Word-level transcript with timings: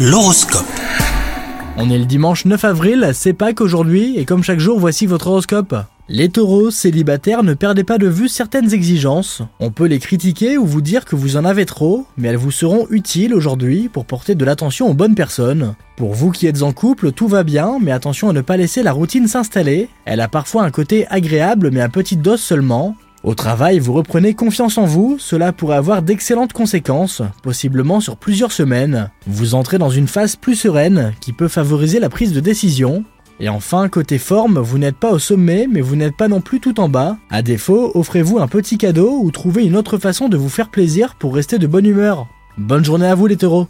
L'horoscope. 0.00 0.64
On 1.76 1.90
est 1.90 1.98
le 1.98 2.04
dimanche 2.04 2.44
9 2.44 2.64
avril, 2.64 3.10
c'est 3.14 3.32
Pâques 3.32 3.60
aujourd'hui, 3.60 4.16
et 4.16 4.24
comme 4.24 4.44
chaque 4.44 4.60
jour, 4.60 4.78
voici 4.78 5.06
votre 5.06 5.26
horoscope. 5.26 5.74
Les 6.08 6.28
taureaux 6.28 6.70
célibataires, 6.70 7.42
ne 7.42 7.52
perdez 7.52 7.82
pas 7.82 7.98
de 7.98 8.06
vue 8.06 8.28
certaines 8.28 8.72
exigences. 8.72 9.42
On 9.58 9.72
peut 9.72 9.86
les 9.86 9.98
critiquer 9.98 10.56
ou 10.56 10.66
vous 10.66 10.82
dire 10.82 11.04
que 11.04 11.16
vous 11.16 11.36
en 11.36 11.44
avez 11.44 11.66
trop, 11.66 12.06
mais 12.16 12.28
elles 12.28 12.36
vous 12.36 12.52
seront 12.52 12.86
utiles 12.90 13.34
aujourd'hui 13.34 13.88
pour 13.88 14.04
porter 14.04 14.36
de 14.36 14.44
l'attention 14.44 14.88
aux 14.88 14.94
bonnes 14.94 15.16
personnes. 15.16 15.74
Pour 15.96 16.14
vous 16.14 16.30
qui 16.30 16.46
êtes 16.46 16.62
en 16.62 16.72
couple, 16.72 17.10
tout 17.10 17.26
va 17.26 17.42
bien, 17.42 17.78
mais 17.82 17.90
attention 17.90 18.28
à 18.28 18.32
ne 18.32 18.40
pas 18.40 18.56
laisser 18.56 18.84
la 18.84 18.92
routine 18.92 19.26
s'installer. 19.26 19.88
Elle 20.04 20.20
a 20.20 20.28
parfois 20.28 20.62
un 20.62 20.70
côté 20.70 21.08
agréable, 21.08 21.70
mais 21.72 21.80
à 21.80 21.88
petite 21.88 22.22
dose 22.22 22.40
seulement. 22.40 22.94
Au 23.24 23.34
travail, 23.34 23.80
vous 23.80 23.92
reprenez 23.92 24.34
confiance 24.34 24.78
en 24.78 24.84
vous, 24.84 25.16
cela 25.18 25.52
pourrait 25.52 25.76
avoir 25.76 26.02
d'excellentes 26.02 26.52
conséquences, 26.52 27.22
possiblement 27.42 28.00
sur 28.00 28.16
plusieurs 28.16 28.52
semaines. 28.52 29.10
Vous 29.26 29.54
entrez 29.54 29.78
dans 29.78 29.90
une 29.90 30.06
phase 30.06 30.36
plus 30.36 30.54
sereine, 30.54 31.12
qui 31.20 31.32
peut 31.32 31.48
favoriser 31.48 31.98
la 31.98 32.10
prise 32.10 32.32
de 32.32 32.40
décision. 32.40 33.04
Et 33.40 33.48
enfin, 33.48 33.88
côté 33.88 34.18
forme, 34.18 34.58
vous 34.58 34.78
n'êtes 34.78 34.96
pas 34.96 35.12
au 35.12 35.18
sommet, 35.18 35.66
mais 35.70 35.80
vous 35.80 35.96
n'êtes 35.96 36.16
pas 36.16 36.28
non 36.28 36.40
plus 36.40 36.60
tout 36.60 36.78
en 36.80 36.88
bas. 36.88 37.18
À 37.30 37.42
défaut, 37.42 37.90
offrez-vous 37.94 38.38
un 38.38 38.48
petit 38.48 38.78
cadeau 38.78 39.18
ou 39.20 39.30
trouvez 39.30 39.64
une 39.64 39.76
autre 39.76 39.98
façon 39.98 40.28
de 40.28 40.36
vous 40.36 40.48
faire 40.48 40.70
plaisir 40.70 41.16
pour 41.16 41.34
rester 41.34 41.58
de 41.58 41.66
bonne 41.66 41.86
humeur. 41.86 42.26
Bonne 42.56 42.84
journée 42.84 43.06
à 43.06 43.14
vous 43.14 43.26
les 43.26 43.36
taureaux 43.36 43.68